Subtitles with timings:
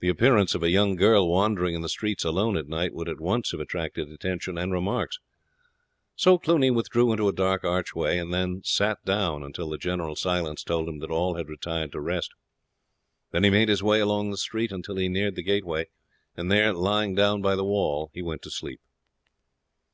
[0.00, 3.22] The appearance of a young girl wandering in the streets alone at night would at
[3.22, 5.18] once have attracted attention and remarks.
[6.14, 10.62] So Cluny withdrew into a dark archway, and then sat down until the general silence
[10.62, 12.32] told him that all had retired to rest.
[13.30, 15.86] Then he made his way along the street until he neared the gateway,
[16.36, 18.82] and there lying down by the wall he went to sleep.